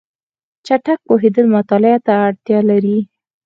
چټک 0.65 0.99
پوهېدل 1.07 1.45
مطالعه 1.55 1.99
ته 2.05 2.13
اړتیا 2.27 2.59
لري. 2.69 2.97